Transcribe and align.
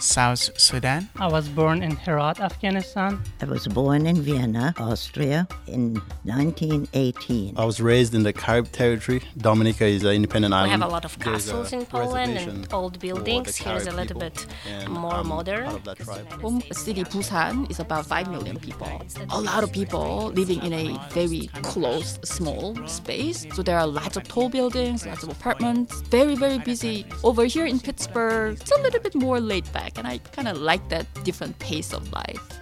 South 0.00 0.58
Sudan. 0.58 1.08
I 1.16 1.28
was 1.28 1.48
born 1.48 1.82
in 1.82 1.96
Herat, 1.96 2.40
Afghanistan. 2.40 3.22
I 3.40 3.46
was 3.46 3.66
born 3.66 4.06
in 4.06 4.20
Vienna, 4.22 4.74
Austria 4.78 5.48
in 5.66 5.94
1918. 6.24 7.54
I 7.56 7.64
was 7.64 7.80
raised 7.80 8.14
in 8.14 8.22
the 8.22 8.32
Carib 8.32 8.70
territory. 8.72 9.22
Dominica 9.38 9.84
is 9.84 10.04
an 10.04 10.12
independent 10.12 10.52
We 10.52 10.58
island. 10.58 10.72
We 10.72 10.80
have 10.80 10.88
a 10.90 10.92
lot 10.92 11.04
of 11.04 11.18
castles 11.18 11.72
in 11.72 11.86
Poland 11.86 12.36
and 12.38 12.72
old 12.72 12.98
buildings. 13.00 13.56
Here 13.56 13.76
is 13.76 13.86
a 13.86 13.92
little 13.92 14.18
bit 14.18 14.46
and 14.68 14.88
more 14.92 15.14
I'm 15.14 15.28
modern. 15.28 15.64
part 15.64 15.76
of 15.76 15.84
that. 15.84 16.40
Home 16.40 16.62
city 16.72 17.04
Busan 17.04 17.70
is 17.70 17.80
about 17.80 18.06
5 18.06 18.30
million 18.30 18.58
people. 18.58 19.02
A 19.30 19.40
lot 19.40 19.62
of 19.64 19.72
people 19.72 20.32
living 20.34 20.62
in 20.62 20.72
a 20.72 20.98
very 21.10 21.48
close, 21.62 22.18
small 22.24 22.76
space. 22.86 23.46
So 23.54 23.62
there 23.62 23.78
are 23.78 23.86
lots 23.86 24.16
of 24.16 24.24
tall 24.24 24.48
buildings, 24.48 25.06
lots 25.06 25.22
of 25.22 25.30
apartments, 25.30 26.00
very, 26.10 26.34
very 26.34 26.58
busy. 26.58 27.06
Over 27.24 27.44
here 27.44 27.66
in 27.66 27.80
Pittsburgh, 27.80 28.58
it's 28.60 28.70
a 28.72 28.80
little 28.82 29.00
bit 29.00 29.14
more 29.14 29.40
laid 29.40 29.70
back, 29.72 29.85
and 29.96 30.06
I 30.06 30.18
kind 30.18 30.48
of 30.48 30.58
like 30.58 30.88
that 30.88 31.06
different 31.24 31.58
pace 31.58 31.92
of 31.92 32.12
life. 32.12 32.60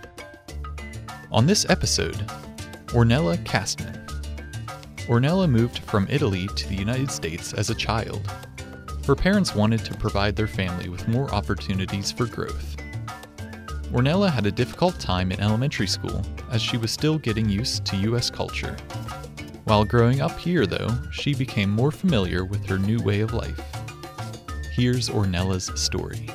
On 1.32 1.46
this 1.46 1.66
episode, 1.68 2.16
Ornella 2.88 3.44
Castman. 3.44 4.06
Ornella 5.08 5.50
moved 5.50 5.80
from 5.80 6.06
Italy 6.08 6.46
to 6.56 6.68
the 6.68 6.76
United 6.76 7.10
States 7.10 7.52
as 7.52 7.70
a 7.70 7.74
child. 7.74 8.30
Her 9.06 9.14
parents 9.14 9.54
wanted 9.54 9.84
to 9.84 9.94
provide 9.94 10.36
their 10.36 10.46
family 10.46 10.88
with 10.88 11.08
more 11.08 11.32
opportunities 11.34 12.12
for 12.12 12.26
growth. 12.26 12.76
Ornella 13.92 14.30
had 14.30 14.46
a 14.46 14.52
difficult 14.52 14.98
time 14.98 15.30
in 15.30 15.40
elementary 15.40 15.86
school 15.86 16.22
as 16.50 16.62
she 16.62 16.76
was 16.76 16.90
still 16.90 17.18
getting 17.18 17.48
used 17.48 17.84
to 17.86 17.96
U.S. 17.96 18.30
culture. 18.30 18.76
While 19.64 19.84
growing 19.84 20.20
up 20.20 20.38
here, 20.38 20.66
though, 20.66 20.88
she 21.10 21.34
became 21.34 21.70
more 21.70 21.90
familiar 21.90 22.44
with 22.44 22.64
her 22.66 22.78
new 22.78 23.02
way 23.02 23.20
of 23.20 23.32
life. 23.32 23.60
Here's 24.72 25.08
Ornella's 25.08 25.70
story. 25.80 26.28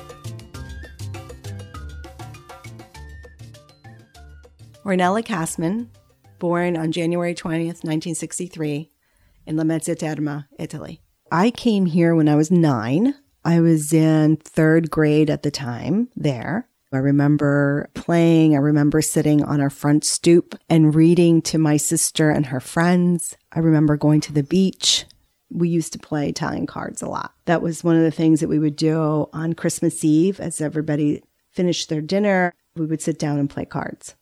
Ornella 4.84 5.22
Casman, 5.22 5.90
born 6.38 6.74
on 6.74 6.90
January 6.90 7.34
20th, 7.34 7.84
1963, 7.84 8.90
in 9.46 9.56
Lamezia 9.56 9.98
Terme, 9.98 10.46
Italy. 10.58 11.02
I 11.30 11.50
came 11.50 11.84
here 11.84 12.14
when 12.14 12.28
I 12.28 12.34
was 12.34 12.50
nine. 12.50 13.14
I 13.44 13.60
was 13.60 13.92
in 13.92 14.36
third 14.36 14.90
grade 14.90 15.28
at 15.28 15.42
the 15.42 15.50
time 15.50 16.08
there. 16.16 16.66
I 16.92 16.96
remember 16.96 17.90
playing. 17.94 18.54
I 18.54 18.58
remember 18.58 19.02
sitting 19.02 19.44
on 19.44 19.60
our 19.60 19.70
front 19.70 20.02
stoop 20.04 20.58
and 20.68 20.94
reading 20.94 21.42
to 21.42 21.58
my 21.58 21.76
sister 21.76 22.30
and 22.30 22.46
her 22.46 22.58
friends. 22.58 23.36
I 23.52 23.60
remember 23.60 23.98
going 23.98 24.22
to 24.22 24.32
the 24.32 24.42
beach. 24.42 25.04
We 25.50 25.68
used 25.68 25.92
to 25.92 25.98
play 25.98 26.28
Italian 26.28 26.66
cards 26.66 27.02
a 27.02 27.08
lot. 27.08 27.34
That 27.44 27.60
was 27.60 27.84
one 27.84 27.96
of 27.96 28.02
the 28.02 28.10
things 28.10 28.40
that 28.40 28.48
we 28.48 28.58
would 28.58 28.76
do 28.76 29.28
on 29.32 29.52
Christmas 29.52 30.02
Eve 30.04 30.40
as 30.40 30.60
everybody 30.60 31.22
finished 31.50 31.90
their 31.90 32.00
dinner. 32.00 32.54
We 32.76 32.86
would 32.86 33.02
sit 33.02 33.18
down 33.18 33.38
and 33.38 33.50
play 33.50 33.66
cards. 33.66 34.14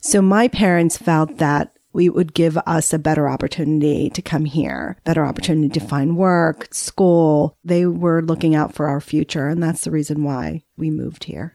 So 0.00 0.22
my 0.22 0.48
parents 0.48 0.96
felt 0.96 1.38
that 1.38 1.76
we 1.92 2.08
would 2.08 2.34
give 2.34 2.56
us 2.58 2.92
a 2.92 2.98
better 2.98 3.28
opportunity 3.28 4.10
to 4.10 4.22
come 4.22 4.44
here, 4.44 4.96
better 5.04 5.24
opportunity 5.24 5.68
to 5.78 5.86
find 5.86 6.16
work, 6.16 6.72
school. 6.72 7.56
They 7.64 7.84
were 7.86 8.22
looking 8.22 8.54
out 8.54 8.74
for 8.74 8.88
our 8.88 9.00
future, 9.00 9.48
and 9.48 9.62
that's 9.62 9.84
the 9.84 9.90
reason 9.90 10.24
why 10.24 10.62
we 10.76 10.90
moved 10.90 11.24
here. 11.24 11.54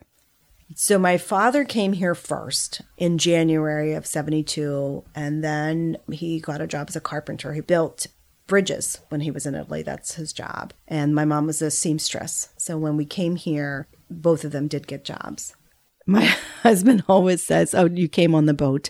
So 0.76 1.00
my 1.00 1.18
father 1.18 1.64
came 1.64 1.94
here 1.94 2.16
first 2.16 2.82
in 2.98 3.18
January 3.18 3.94
of 3.94 4.06
72, 4.06 5.04
and 5.16 5.44
then 5.44 5.98
he 6.12 6.40
got 6.40 6.62
a 6.62 6.68
job 6.68 6.88
as 6.90 6.96
a 6.96 7.02
carpenter. 7.02 7.54
He 7.54 7.62
built 7.62 8.08
bridges 8.48 9.00
when 9.10 9.22
he 9.22 9.32
was 9.32 9.46
in 9.46 9.56
Italy. 9.56 9.84
That's 9.84 10.16
his 10.16 10.34
job. 10.34 10.74
And 10.88 11.16
my 11.16 11.26
mom 11.26 11.48
was 11.48 11.62
a 11.62 11.72
seamstress. 11.72 12.50
So 12.58 12.78
when 12.78 12.98
we 12.98 13.06
came 13.06 13.38
here, 13.38 13.88
both 14.10 14.44
of 14.44 14.52
them 14.52 14.68
did 14.68 14.88
get 14.88 15.06
jobs. 15.06 15.56
My 16.06 16.24
husband 16.64 17.04
always 17.08 17.46
says, 17.46 17.74
Oh, 17.74 17.86
you 17.86 18.08
came 18.08 18.36
on 18.36 18.46
the 18.46 18.54
boat. 18.54 18.90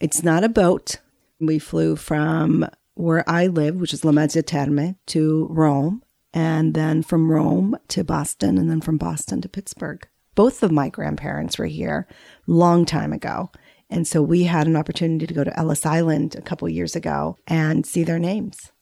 It's 0.00 0.22
not 0.22 0.44
a 0.44 0.48
boat. 0.48 0.96
We 1.40 1.58
flew 1.58 1.96
from 1.96 2.68
where 2.94 3.28
I 3.28 3.46
live, 3.46 3.76
which 3.76 3.94
is 3.94 4.02
Lamezia 4.02 4.44
Terme, 4.46 4.96
to 5.06 5.46
Rome, 5.50 6.02
and 6.32 6.74
then 6.74 7.02
from 7.02 7.30
Rome 7.30 7.76
to 7.88 8.04
Boston, 8.04 8.58
and 8.58 8.70
then 8.70 8.80
from 8.80 8.98
Boston 8.98 9.40
to 9.40 9.48
Pittsburgh. 9.48 10.06
Both 10.34 10.62
of 10.62 10.72
my 10.72 10.88
grandparents 10.88 11.58
were 11.58 11.66
here 11.66 12.06
long 12.46 12.84
time 12.84 13.12
ago. 13.12 13.50
And 13.90 14.08
so 14.08 14.22
we 14.22 14.44
had 14.44 14.66
an 14.66 14.76
opportunity 14.76 15.26
to 15.26 15.34
go 15.34 15.44
to 15.44 15.58
Ellis 15.58 15.84
Island 15.84 16.34
a 16.34 16.40
couple 16.40 16.68
years 16.68 16.96
ago 16.96 17.36
and 17.46 17.84
see 17.84 18.04
their 18.04 18.18
names. 18.18 18.72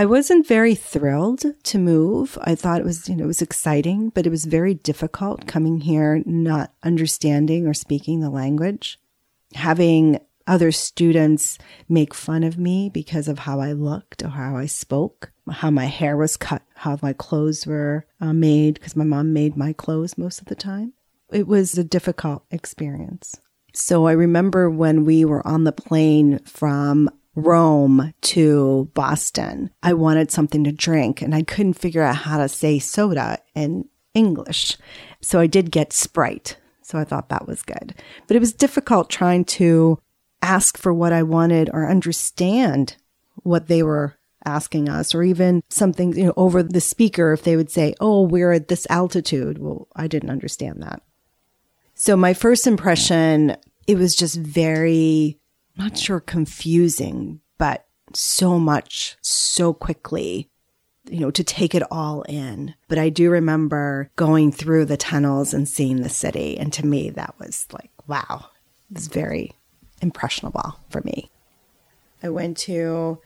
I 0.00 0.06
wasn't 0.06 0.46
very 0.46 0.76
thrilled 0.76 1.44
to 1.64 1.78
move. 1.78 2.38
I 2.42 2.54
thought 2.54 2.80
it 2.80 2.84
was, 2.84 3.08
you 3.08 3.16
know, 3.16 3.24
it 3.24 3.26
was 3.26 3.42
exciting, 3.42 4.10
but 4.10 4.26
it 4.26 4.30
was 4.30 4.44
very 4.44 4.74
difficult 4.74 5.48
coming 5.48 5.80
here, 5.80 6.22
not 6.24 6.72
understanding 6.84 7.66
or 7.66 7.74
speaking 7.74 8.20
the 8.20 8.30
language. 8.30 9.00
Having 9.54 10.20
other 10.46 10.70
students 10.70 11.58
make 11.88 12.14
fun 12.14 12.44
of 12.44 12.58
me 12.58 12.88
because 12.88 13.26
of 13.26 13.40
how 13.40 13.58
I 13.58 13.72
looked 13.72 14.22
or 14.22 14.28
how 14.28 14.56
I 14.56 14.66
spoke, 14.66 15.32
how 15.50 15.70
my 15.70 15.86
hair 15.86 16.16
was 16.16 16.36
cut, 16.36 16.62
how 16.76 16.96
my 17.02 17.12
clothes 17.12 17.66
were 17.66 18.06
uh, 18.20 18.32
made, 18.32 18.74
because 18.74 18.94
my 18.94 19.04
mom 19.04 19.32
made 19.32 19.56
my 19.56 19.72
clothes 19.72 20.16
most 20.16 20.40
of 20.40 20.46
the 20.46 20.54
time. 20.54 20.92
It 21.32 21.48
was 21.48 21.76
a 21.76 21.82
difficult 21.82 22.44
experience. 22.52 23.34
So 23.74 24.06
I 24.06 24.12
remember 24.12 24.70
when 24.70 25.04
we 25.04 25.24
were 25.24 25.46
on 25.46 25.64
the 25.64 25.72
plane 25.72 26.38
from 26.44 27.10
Rome 27.44 28.12
to 28.22 28.90
Boston, 28.94 29.70
I 29.82 29.94
wanted 29.94 30.30
something 30.30 30.64
to 30.64 30.72
drink 30.72 31.22
and 31.22 31.34
I 31.34 31.42
couldn't 31.42 31.74
figure 31.74 32.02
out 32.02 32.16
how 32.16 32.38
to 32.38 32.48
say 32.48 32.78
soda 32.78 33.38
in 33.54 33.88
English. 34.14 34.76
So 35.20 35.40
I 35.40 35.46
did 35.46 35.70
get 35.70 35.92
Sprite. 35.92 36.56
So 36.82 36.98
I 36.98 37.04
thought 37.04 37.28
that 37.28 37.46
was 37.46 37.62
good. 37.62 37.94
But 38.26 38.36
it 38.36 38.40
was 38.40 38.52
difficult 38.52 39.10
trying 39.10 39.44
to 39.44 40.00
ask 40.42 40.78
for 40.78 40.92
what 40.92 41.12
I 41.12 41.22
wanted 41.22 41.70
or 41.72 41.88
understand 41.88 42.96
what 43.42 43.68
they 43.68 43.82
were 43.82 44.16
asking 44.44 44.88
us 44.88 45.14
or 45.14 45.22
even 45.22 45.62
something, 45.68 46.16
you 46.16 46.24
know, 46.24 46.34
over 46.36 46.62
the 46.62 46.80
speaker 46.80 47.32
if 47.32 47.42
they 47.42 47.56
would 47.56 47.70
say, 47.70 47.94
"Oh, 48.00 48.22
we're 48.22 48.52
at 48.52 48.68
this 48.68 48.86
altitude." 48.88 49.58
Well, 49.58 49.88
I 49.94 50.06
didn't 50.06 50.30
understand 50.30 50.82
that. 50.82 51.02
So 51.94 52.16
my 52.16 52.32
first 52.32 52.66
impression, 52.66 53.56
it 53.86 53.96
was 53.96 54.14
just 54.14 54.36
very 54.36 55.38
not 55.78 55.96
sure 55.96 56.20
confusing, 56.20 57.40
but 57.56 57.86
so 58.12 58.58
much 58.58 59.16
so 59.20 59.72
quickly, 59.72 60.50
you 61.08 61.20
know, 61.20 61.30
to 61.30 61.44
take 61.44 61.74
it 61.74 61.82
all 61.90 62.22
in. 62.22 62.74
But 62.88 62.98
I 62.98 63.08
do 63.08 63.30
remember 63.30 64.10
going 64.16 64.52
through 64.52 64.86
the 64.86 64.96
tunnels 64.96 65.54
and 65.54 65.68
seeing 65.68 66.02
the 66.02 66.08
city. 66.08 66.58
And 66.58 66.72
to 66.74 66.86
me, 66.86 67.10
that 67.10 67.34
was 67.38 67.66
like, 67.72 67.90
wow, 68.06 68.46
it's 68.90 69.06
very 69.06 69.52
impressionable 70.00 70.78
for 70.90 71.00
me. 71.02 71.30
I 72.22 72.28
went 72.30 72.56
to 72.58 73.18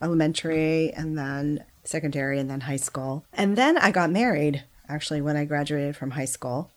elementary 0.00 0.92
and 0.92 1.16
then 1.16 1.64
secondary 1.84 2.38
and 2.38 2.50
then 2.50 2.62
high 2.62 2.76
school. 2.76 3.24
And 3.32 3.56
then 3.56 3.78
I 3.78 3.90
got 3.90 4.10
married 4.10 4.64
actually 4.88 5.20
when 5.20 5.36
I 5.36 5.44
graduated 5.44 5.96
from 5.96 6.12
high 6.12 6.26
school. 6.26 6.70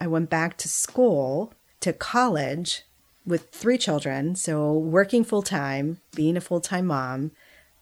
I 0.00 0.06
went 0.06 0.28
back 0.30 0.56
to 0.58 0.68
school 0.68 1.54
to 1.80 1.92
college 1.92 2.82
with 3.26 3.50
three 3.50 3.78
children, 3.78 4.34
so 4.34 4.72
working 4.72 5.24
full 5.24 5.42
time, 5.42 6.00
being 6.14 6.36
a 6.36 6.40
full 6.40 6.60
time 6.60 6.86
mom, 6.86 7.32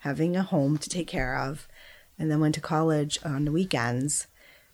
having 0.00 0.36
a 0.36 0.42
home 0.42 0.78
to 0.78 0.88
take 0.88 1.06
care 1.06 1.36
of, 1.36 1.69
and 2.19 2.30
then 2.30 2.41
went 2.41 2.54
to 2.54 2.60
college 2.60 3.19
on 3.25 3.44
the 3.44 3.53
weekends 3.53 4.26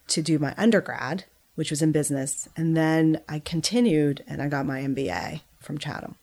to 0.09 0.23
do 0.23 0.39
my 0.39 0.55
undergrad, 0.57 1.25
which 1.55 1.71
was 1.71 1.83
in 1.83 1.93
business. 1.93 2.49
And 2.57 2.77
then 2.77 3.21
I 3.29 3.39
continued 3.39 4.25
and 4.27 4.43
I 4.43 4.49
got 4.49 4.67
my 4.67 4.81
MBA 4.81 5.43
from 5.61 5.79
Chatham. 5.79 6.17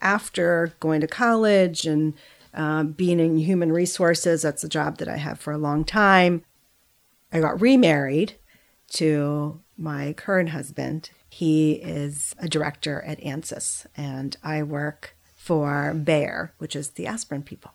After 0.00 0.72
going 0.80 1.00
to 1.02 1.06
college 1.06 1.86
and 1.86 2.14
uh, 2.54 2.84
being 2.84 3.20
in 3.20 3.38
human 3.38 3.72
resources, 3.72 4.42
that's 4.42 4.64
a 4.64 4.68
job 4.68 4.98
that 4.98 5.08
I 5.08 5.16
have 5.16 5.38
for 5.38 5.52
a 5.52 5.58
long 5.58 5.84
time. 5.84 6.44
I 7.32 7.40
got 7.40 7.60
remarried 7.60 8.34
to 8.92 9.60
my 9.80 10.12
current 10.12 10.50
husband. 10.50 11.10
He 11.28 11.72
is 11.72 12.34
a 12.38 12.48
director 12.48 13.02
at 13.02 13.20
ANSYS, 13.20 13.86
and 13.96 14.36
I 14.42 14.62
work 14.62 15.16
for 15.34 15.94
Bayer, 15.94 16.52
which 16.58 16.76
is 16.76 16.90
the 16.90 17.06
aspirin 17.06 17.42
people. 17.42 17.72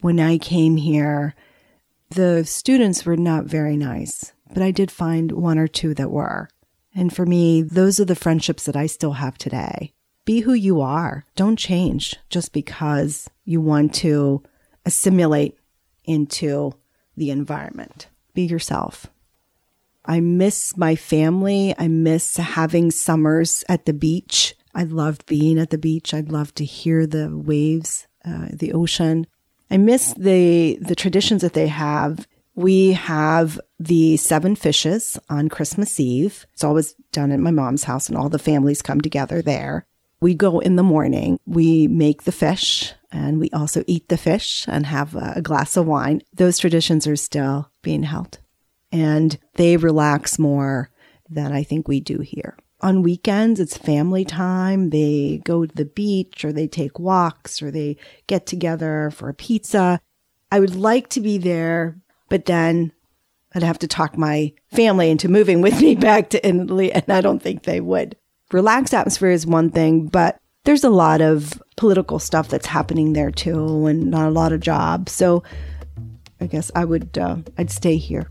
When 0.00 0.20
I 0.20 0.38
came 0.38 0.76
here, 0.76 1.34
the 2.10 2.44
students 2.44 3.04
were 3.04 3.16
not 3.16 3.46
very 3.46 3.76
nice, 3.76 4.32
but 4.52 4.62
I 4.62 4.70
did 4.70 4.90
find 4.90 5.32
one 5.32 5.58
or 5.58 5.66
two 5.66 5.92
that 5.94 6.10
were. 6.10 6.48
And 6.94 7.14
for 7.14 7.26
me, 7.26 7.62
those 7.62 7.98
are 7.98 8.04
the 8.04 8.14
friendships 8.14 8.64
that 8.64 8.76
I 8.76 8.86
still 8.86 9.14
have 9.14 9.36
today. 9.36 9.92
Be 10.24 10.40
who 10.40 10.52
you 10.52 10.80
are. 10.80 11.24
Don't 11.34 11.58
change 11.58 12.16
just 12.30 12.52
because 12.52 13.28
you 13.44 13.60
want 13.60 13.94
to 13.96 14.42
assimilate 14.84 15.58
into 16.04 16.72
the 17.16 17.30
environment. 17.30 18.08
Be 18.34 18.42
yourself. 18.42 19.06
I 20.06 20.20
miss 20.20 20.76
my 20.76 20.94
family. 20.94 21.74
I 21.78 21.88
miss 21.88 22.36
having 22.36 22.90
summers 22.90 23.64
at 23.68 23.86
the 23.86 23.92
beach. 23.92 24.54
I 24.74 24.84
loved 24.84 25.26
being 25.26 25.58
at 25.58 25.70
the 25.70 25.78
beach. 25.78 26.14
I'd 26.14 26.30
love 26.30 26.54
to 26.54 26.64
hear 26.64 27.06
the 27.06 27.36
waves, 27.36 28.06
uh, 28.24 28.48
the 28.52 28.72
ocean. 28.72 29.26
I 29.70 29.78
miss 29.78 30.14
the 30.14 30.78
the 30.80 30.94
traditions 30.94 31.42
that 31.42 31.54
they 31.54 31.66
have. 31.66 32.26
We 32.54 32.92
have 32.92 33.60
the 33.78 34.16
seven 34.16 34.56
fishes 34.56 35.18
on 35.28 35.48
Christmas 35.48 35.98
Eve. 36.00 36.46
It's 36.52 36.64
always 36.64 36.94
done 37.12 37.32
at 37.32 37.40
my 37.40 37.50
mom's 37.50 37.84
house, 37.84 38.08
and 38.08 38.16
all 38.16 38.28
the 38.28 38.38
families 38.38 38.82
come 38.82 39.00
together 39.00 39.42
there. 39.42 39.86
We 40.20 40.34
go 40.34 40.60
in 40.60 40.76
the 40.76 40.82
morning. 40.82 41.38
We 41.46 41.88
make 41.88 42.22
the 42.22 42.32
fish, 42.32 42.94
and 43.12 43.38
we 43.38 43.50
also 43.50 43.84
eat 43.86 44.08
the 44.08 44.16
fish 44.16 44.64
and 44.68 44.86
have 44.86 45.14
a 45.14 45.42
glass 45.42 45.76
of 45.76 45.86
wine. 45.86 46.22
Those 46.34 46.58
traditions 46.58 47.06
are 47.06 47.16
still 47.16 47.70
being 47.82 48.04
held, 48.04 48.38
and 48.92 49.38
they 49.54 49.76
relax 49.76 50.38
more 50.38 50.90
than 51.28 51.52
I 51.52 51.62
think 51.62 51.88
we 51.88 52.00
do 52.00 52.20
here 52.20 52.56
on 52.80 53.02
weekends, 53.02 53.58
it's 53.58 53.76
family 53.76 54.24
time. 54.24 54.90
They 54.90 55.40
go 55.44 55.66
to 55.66 55.74
the 55.74 55.84
beach 55.84 56.44
or 56.44 56.52
they 56.52 56.66
take 56.66 56.98
walks 56.98 57.62
or 57.62 57.70
they 57.70 57.96
get 58.26 58.46
together 58.46 59.10
for 59.14 59.28
a 59.28 59.34
pizza. 59.34 60.00
I 60.52 60.60
would 60.60 60.76
like 60.76 61.08
to 61.10 61.20
be 61.20 61.38
there, 61.38 61.98
but 62.28 62.44
then 62.44 62.92
I'd 63.54 63.62
have 63.62 63.78
to 63.80 63.88
talk 63.88 64.18
my 64.18 64.52
family 64.72 65.10
into 65.10 65.28
moving 65.28 65.62
with 65.62 65.80
me 65.80 65.94
back 65.96 66.30
to 66.30 66.46
Italy, 66.46 66.92
and 66.92 67.04
I 67.08 67.20
don't 67.20 67.42
think 67.42 67.62
they 67.62 67.80
would. 67.80 68.16
Relaxed 68.52 68.94
atmosphere 68.94 69.30
is 69.30 69.46
one 69.46 69.70
thing, 69.70 70.06
but 70.06 70.38
there's 70.64 70.84
a 70.84 70.90
lot 70.90 71.20
of 71.20 71.60
political 71.76 72.18
stuff 72.18 72.48
that's 72.48 72.66
happening 72.66 73.12
there 73.12 73.30
too, 73.30 73.86
and 73.86 74.10
not 74.10 74.28
a 74.28 74.30
lot 74.30 74.52
of 74.52 74.60
jobs. 74.60 75.12
So 75.12 75.42
I 76.40 76.46
guess 76.46 76.70
I 76.74 76.84
would, 76.84 77.16
uh, 77.18 77.38
I'd 77.56 77.70
stay 77.70 77.96
here. 77.96 78.30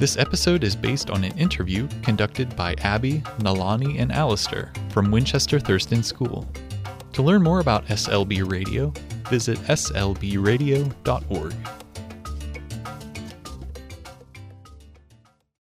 This 0.00 0.16
episode 0.16 0.64
is 0.64 0.74
based 0.74 1.10
on 1.10 1.24
an 1.24 1.36
interview 1.36 1.86
conducted 2.00 2.56
by 2.56 2.74
Abby, 2.78 3.18
Nalani, 3.40 4.00
and 4.00 4.10
Alistair 4.10 4.72
from 4.88 5.10
Winchester 5.10 5.60
Thurston 5.60 6.02
School. 6.02 6.48
To 7.12 7.22
learn 7.22 7.42
more 7.42 7.60
about 7.60 7.84
SLB 7.84 8.50
Radio, 8.50 8.94
visit 9.28 9.58
slbradio.org. 9.58 11.54